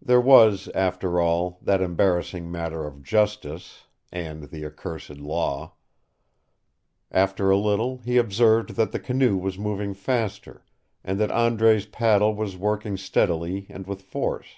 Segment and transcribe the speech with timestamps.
[0.00, 5.74] There was, after all, that embarrassing matter of justice and the accursed Law!
[7.10, 10.64] After a little he observed that the canoe was moving faster,
[11.04, 14.48] and that Andre's paddle was working steadily and with force.